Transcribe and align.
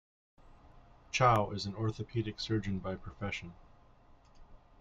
Chow 1.11 1.51
is 1.51 1.67
an 1.67 1.73
orthopaedic 1.73 2.39
surgeon 2.39 2.79
by 2.79 2.95
profession. 2.95 3.53